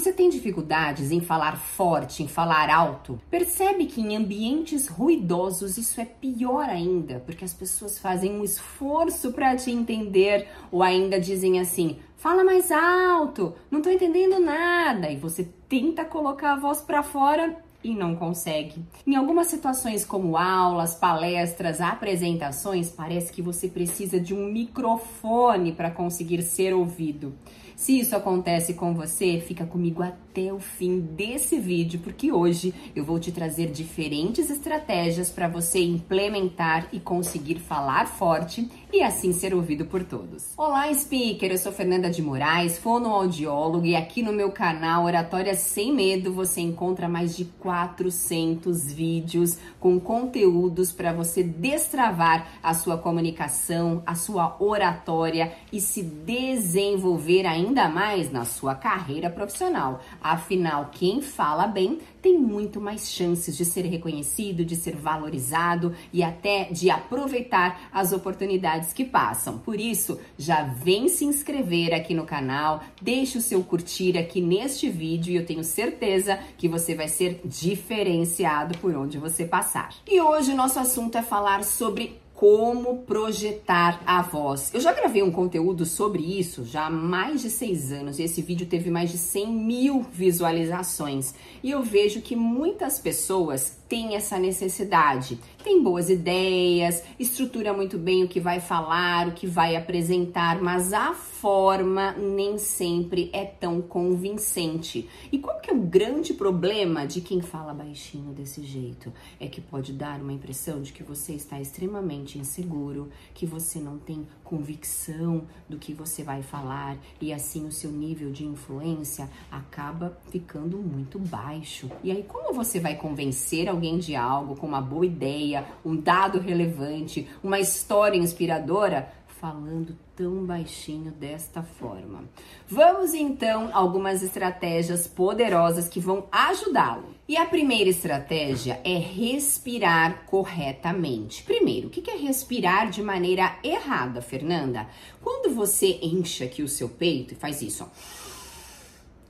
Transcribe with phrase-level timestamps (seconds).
[0.00, 3.20] Você tem dificuldades em falar forte, em falar alto?
[3.30, 9.30] Percebe que em ambientes ruidosos isso é pior ainda, porque as pessoas fazem um esforço
[9.30, 15.18] para te entender ou ainda dizem assim: fala mais alto, não tô entendendo nada, e
[15.18, 18.82] você tenta colocar a voz para fora e não consegue.
[19.06, 25.90] Em algumas situações, como aulas, palestras, apresentações, parece que você precisa de um microfone para
[25.90, 27.34] conseguir ser ouvido.
[27.80, 33.02] Se isso acontece com você, fica comigo até o fim desse vídeo, porque hoje eu
[33.02, 39.54] vou te trazer diferentes estratégias para você implementar e conseguir falar forte e assim ser
[39.54, 40.52] ouvido por todos.
[40.58, 41.50] Olá, speaker!
[41.50, 46.60] Eu sou Fernanda de Moraes, fonoaudiólogo e aqui no meu canal Oratória Sem Medo você
[46.60, 54.54] encontra mais de 400 vídeos com conteúdos para você destravar a sua comunicação, a sua
[54.60, 60.00] oratória e se desenvolver ainda mais na sua carreira profissional.
[60.20, 66.22] Afinal, quem fala bem tem muito mais chances de ser reconhecido, de ser valorizado e
[66.22, 69.58] até de aproveitar as oportunidades que passam.
[69.58, 74.88] Por isso, já vem se inscrever aqui no canal, deixe o seu curtir aqui neste
[74.90, 79.94] vídeo e eu tenho certeza que você vai ser diferenciado por onde você passar.
[80.06, 84.72] E hoje o nosso assunto é falar sobre como projetar a voz.
[84.72, 88.40] Eu já gravei um conteúdo sobre isso já há mais de seis anos e esse
[88.40, 91.34] vídeo teve mais de 100 mil visualizações.
[91.62, 98.22] E eu vejo que muitas pessoas têm essa necessidade, tem boas ideias, estrutura muito bem
[98.22, 103.82] o que vai falar, o que vai apresentar, mas a forma nem sempre é tão
[103.82, 105.08] convincente.
[105.32, 109.12] E qual que é o grande problema de quem fala baixinho desse jeito?
[109.40, 113.98] É que pode dar uma impressão de que você está extremamente inseguro, que você não
[113.98, 120.18] tem convicção do que você vai falar e assim o seu nível de influência acaba
[120.28, 121.88] ficando muito baixo.
[122.02, 126.40] E aí como você vai convencer alguém de algo com uma boa ideia, um dado
[126.40, 129.12] relevante, uma história inspiradora?
[129.40, 132.24] Falando tão baixinho desta forma.
[132.68, 137.14] Vamos então algumas estratégias poderosas que vão ajudá-lo.
[137.26, 141.42] E a primeira estratégia é respirar corretamente.
[141.42, 144.86] Primeiro, o que é respirar de maneira errada, Fernanda?
[145.22, 147.88] Quando você enche aqui o seu peito e faz isso, ó,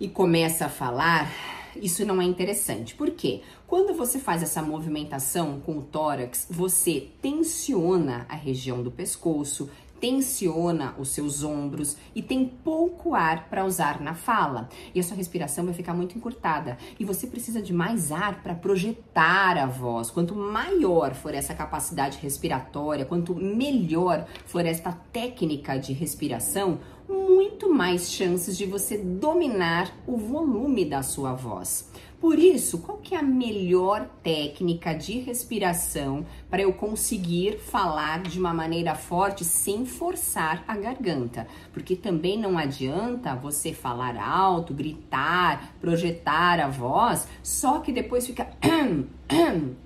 [0.00, 1.30] e começa a falar,
[1.76, 2.94] isso não é interessante.
[2.94, 3.42] Por quê?
[3.66, 9.70] Quando você faz essa movimentação com o tórax, você tensiona a região do pescoço,
[10.00, 14.68] tensiona os seus ombros e tem pouco ar para usar na fala.
[14.94, 16.78] E a sua respiração vai ficar muito encurtada.
[16.98, 20.10] E você precisa de mais ar para projetar a voz.
[20.10, 26.78] Quanto maior for essa capacidade respiratória, quanto melhor for esta técnica de respiração,
[27.08, 31.89] muito mais chances de você dominar o volume da sua voz.
[32.20, 38.38] Por isso, qual que é a melhor técnica de respiração para eu conseguir falar de
[38.38, 41.46] uma maneira forte sem forçar a garganta?
[41.72, 48.50] Porque também não adianta você falar alto, gritar, projetar a voz, só que depois fica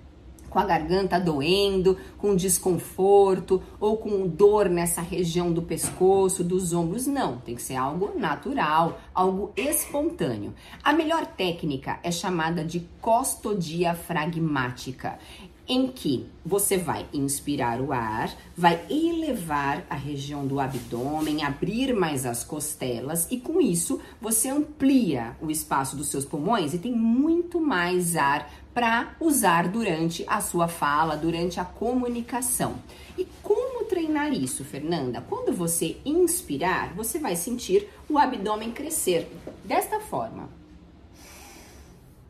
[0.55, 7.09] com a garganta doendo, com desconforto ou com dor nessa região do pescoço, dos ombros.
[7.09, 10.53] Não, tem que ser algo natural, algo espontâneo.
[10.83, 15.21] A melhor técnica é chamada de costodiafragmática
[15.67, 22.27] em que você vai inspirar o ar, vai elevar a região do abdômen, abrir mais
[22.27, 27.59] as costelas e com isso você amplia o espaço dos seus pulmões e tem muito
[27.61, 32.75] mais ar para usar durante a sua fala, durante a comunicação.
[33.17, 35.25] E como treinar isso, Fernanda?
[35.29, 39.29] Quando você inspirar, você vai sentir o abdômen crescer
[39.65, 40.49] desta forma.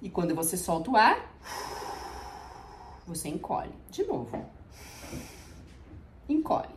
[0.00, 1.18] E quando você solta o ar,
[3.06, 3.72] você encolhe.
[3.90, 4.44] De novo.
[6.26, 6.74] Encolhe.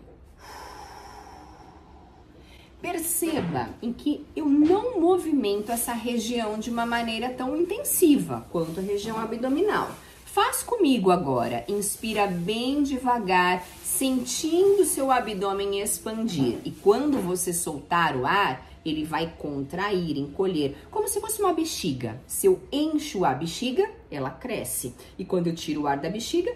[2.82, 8.84] Perceba em que eu não movimento essa região de uma maneira tão intensiva quanto a
[8.84, 9.90] região abdominal.
[10.26, 11.64] Faz comigo agora.
[11.68, 16.60] Inspira bem devagar, sentindo seu abdômen expandir.
[16.64, 22.22] E quando você soltar o ar, ele vai contrair, encolher, como se fosse uma bexiga.
[22.26, 24.94] Se eu encho a bexiga, ela cresce.
[25.18, 26.56] E quando eu tiro o ar da bexiga,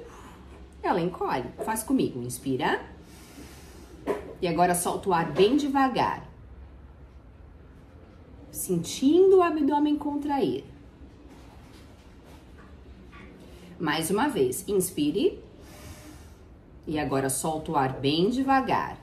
[0.81, 1.49] ela encolhe.
[1.65, 2.21] Faz comigo.
[2.21, 2.83] Inspira.
[4.41, 6.27] E agora solta o ar bem devagar.
[8.51, 10.63] Sentindo o abdômen contrair.
[13.79, 15.39] Mais uma vez, inspire.
[16.85, 19.00] E agora solta o ar bem devagar.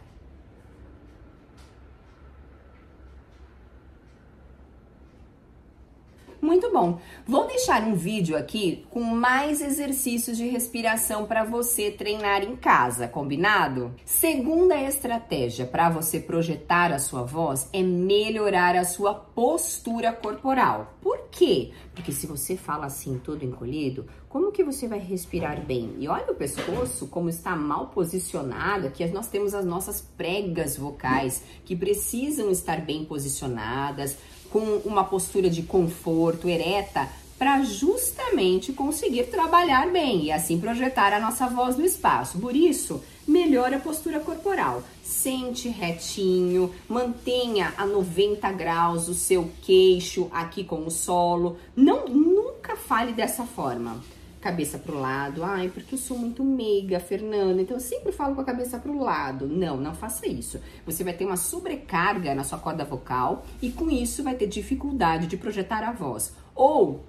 [6.40, 7.00] Muito bom.
[7.26, 13.08] Vou deixar um vídeo aqui com mais exercícios de respiração para você treinar em casa,
[13.08, 13.92] combinado?
[14.04, 20.94] Segunda estratégia para você projetar a sua voz é melhorar a sua postura corporal.
[21.02, 21.72] Por quê?
[21.92, 25.96] Porque se você fala assim todo encolhido, como que você vai respirar bem?
[25.98, 31.42] E olha o pescoço como está mal posicionado, que nós temos as nossas pregas vocais
[31.64, 34.18] que precisam estar bem posicionadas,
[34.50, 37.08] com uma postura de conforto ereta
[37.38, 42.38] para justamente conseguir trabalhar bem e assim projetar a nossa voz no espaço.
[42.38, 44.82] Por isso, melhora a postura corporal.
[45.04, 51.56] Sente retinho, mantenha a 90 graus o seu queixo aqui com o solo.
[51.76, 54.02] Não nunca fale dessa forma
[54.40, 55.42] cabeça pro lado.
[55.42, 58.98] Ai, porque eu sou muito meiga, Fernanda, então eu sempre falo com a cabeça pro
[58.98, 59.46] lado.
[59.46, 60.60] Não, não faça isso.
[60.86, 65.26] Você vai ter uma sobrecarga na sua corda vocal e com isso vai ter dificuldade
[65.26, 66.34] de projetar a voz.
[66.54, 67.04] Ou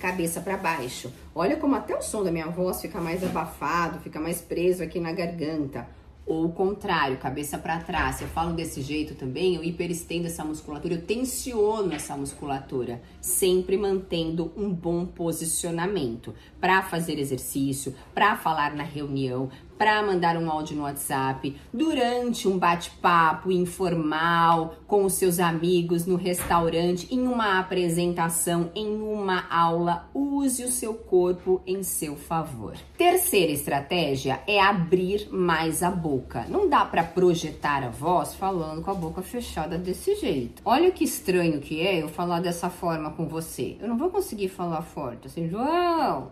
[0.00, 1.12] cabeça para baixo.
[1.34, 5.00] Olha como até o som da minha voz fica mais abafado, fica mais preso aqui
[5.00, 5.86] na garganta
[6.26, 8.16] ou o contrário, cabeça para trás.
[8.16, 13.76] Se eu falo desse jeito também, eu hiperestendo essa musculatura, eu tensiono essa musculatura, sempre
[13.78, 20.76] mantendo um bom posicionamento para fazer exercício, para falar na reunião, para mandar um áudio
[20.76, 28.70] no WhatsApp, durante um bate-papo informal com os seus amigos no restaurante, em uma apresentação,
[28.74, 32.74] em uma aula, use o seu corpo em seu favor.
[32.96, 36.15] Terceira estratégia é abrir mais a boca.
[36.48, 40.62] Não dá para projetar a voz falando com a boca fechada desse jeito.
[40.64, 43.76] Olha que estranho que é eu falar dessa forma com você.
[43.80, 46.30] Eu não vou conseguir falar forte assim, João,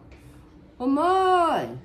[0.79, 1.79] ô mãe,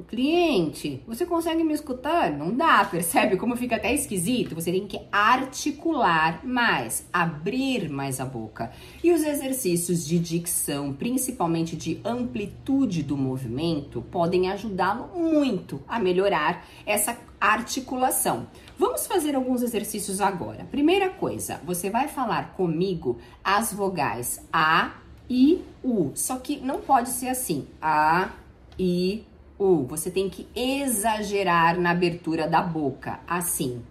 [0.00, 2.30] o cliente, você consegue me escutar?
[2.30, 4.54] Não dá, percebe como fica até esquisito?
[4.54, 8.72] Você tem que articular mais, abrir mais a boca.
[9.04, 16.66] E os exercícios de dicção, principalmente de amplitude do movimento, podem ajudá-lo muito a melhorar
[16.86, 18.46] essa articulação.
[18.78, 20.64] Vamos fazer alguns exercícios agora.
[20.70, 24.94] Primeira coisa, você vai falar comigo as vogais A,
[25.28, 26.10] I, U.
[26.14, 27.66] Só que não pode ser assim.
[27.80, 28.30] A,
[28.78, 29.24] I,
[29.60, 29.84] U.
[29.84, 33.84] Você tem que exagerar na abertura da boca, assim.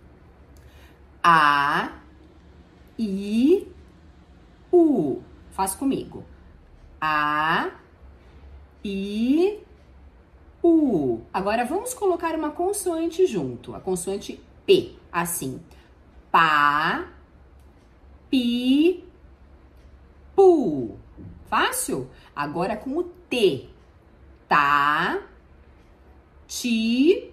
[1.24, 2.00] A,
[2.98, 3.68] I,
[4.72, 5.22] U.
[5.52, 6.26] Faz comigo.
[7.00, 7.70] A,
[8.84, 9.60] I,
[10.64, 11.22] U.
[11.32, 15.62] Agora vamos colocar uma consoante junto, a consoante P, assim.
[16.32, 17.08] Pá,
[18.30, 19.04] pi,
[20.36, 20.98] pu.
[21.48, 22.10] Fácil?
[22.36, 23.70] Agora com o T.
[24.48, 25.22] Tá,
[26.50, 27.30] 七。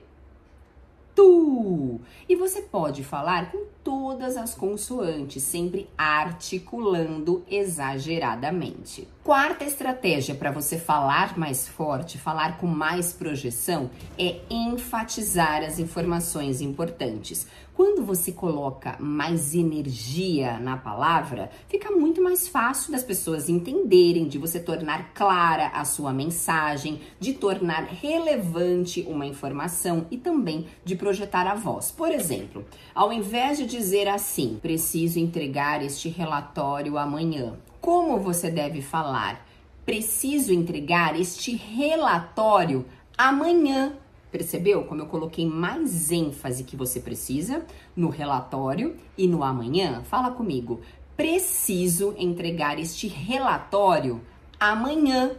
[1.17, 2.01] Tu.
[2.29, 9.09] E você pode falar com todas as consoantes, sempre articulando exageradamente.
[9.25, 16.61] Quarta estratégia para você falar mais forte, falar com mais projeção, é enfatizar as informações
[16.61, 17.47] importantes.
[17.77, 24.39] Quando você coloca mais energia na palavra, fica muito mais fácil das pessoas entenderem, de
[24.39, 31.47] você tornar clara a sua mensagem, de tornar relevante uma informação e também de projetar
[31.47, 31.93] a voz.
[31.93, 38.83] Por exemplo, ao invés de dizer assim: preciso entregar este relatório amanhã, como você deve
[38.83, 39.47] falar?
[39.85, 42.85] Preciso entregar este relatório
[43.17, 43.97] amanhã
[44.33, 47.65] Percebeu como eu coloquei mais ênfase que você precisa
[47.97, 50.03] no relatório e no amanhã?
[50.03, 50.81] Fala comigo.
[51.17, 54.21] Preciso entregar este relatório
[54.61, 55.31] amanhã.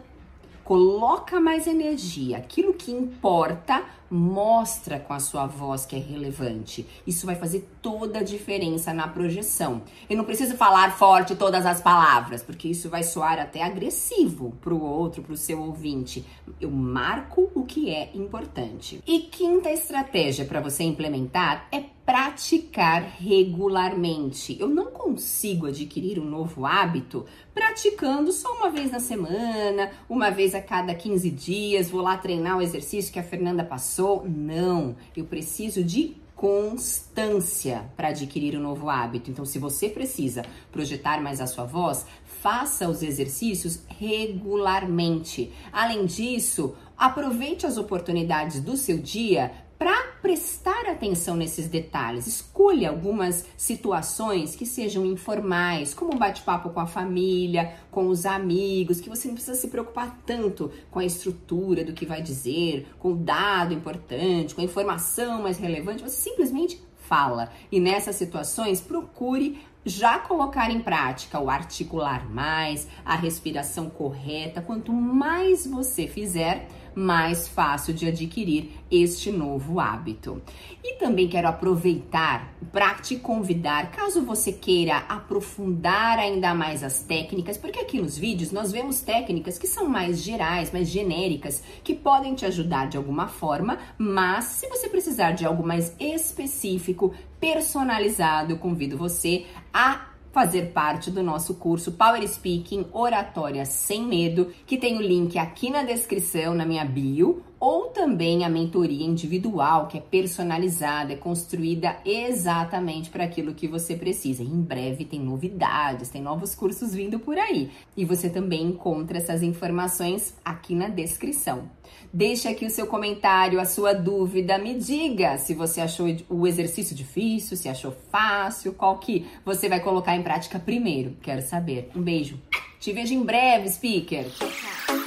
[0.68, 2.36] Coloca mais energia.
[2.36, 6.86] Aquilo que importa, mostra com a sua voz que é relevante.
[7.08, 9.82] Isso vai fazer toda a diferença na projeção.
[10.10, 14.74] Eu não preciso falar forte todas as palavras, porque isso vai soar até agressivo para
[14.74, 16.26] o outro, para o seu ouvinte.
[16.60, 19.02] Eu marco o que é importante.
[19.08, 24.56] E quinta estratégia para você implementar é praticar regularmente.
[24.58, 30.56] Eu não consigo adquirir um novo hábito praticando só uma vez na semana, uma vez
[30.56, 34.26] a cada 15 dias, vou lá treinar o exercício que a Fernanda passou.
[34.26, 39.30] Não, eu preciso de constância para adquirir um novo hábito.
[39.30, 45.52] Então, se você precisa projetar mais a sua voz, faça os exercícios regularmente.
[45.74, 52.25] Além disso, aproveite as oportunidades do seu dia para prestar atenção nesses detalhes.
[52.25, 59.00] Escolha algumas situações que sejam informais, como um bate-papo com a família, com os amigos,
[59.00, 63.13] que você não precisa se preocupar tanto com a estrutura do que vai dizer, com
[63.13, 67.50] o dado importante, com a informação mais relevante, você simplesmente fala.
[67.72, 74.62] E nessas situações, procure já colocar em prática o articular mais, a respiração correta.
[74.62, 80.42] Quanto mais você fizer, mais fácil de adquirir este novo hábito.
[80.84, 87.56] E também quero aproveitar para te convidar, caso você queira aprofundar ainda mais as técnicas,
[87.56, 92.34] porque aqui nos vídeos nós vemos técnicas que são mais gerais, mais genéricas, que podem
[92.34, 96.97] te ajudar de alguma forma, mas se você precisar de algo mais específico,
[97.39, 104.51] personalizado, eu convido você a fazer parte do nosso curso Power Speaking Oratória Sem Medo,
[104.68, 109.88] que tem o link aqui na descrição, na minha bio, ou também a mentoria individual,
[109.88, 114.44] que é personalizada, é construída exatamente para aquilo que você precisa.
[114.44, 117.72] Em breve tem novidades, tem novos cursos vindo por aí.
[117.96, 121.70] E você também encontra essas informações aqui na descrição.
[122.14, 126.96] Deixe aqui o seu comentário, a sua dúvida, me diga se você achou o exercício
[126.96, 131.18] difícil, se achou fácil, qual que você vai colocar em prática primeiro.
[131.22, 131.90] Quero saber.
[131.96, 132.40] Um beijo.
[132.80, 134.26] Te vejo em breve, speaker.
[134.30, 135.07] Tchau.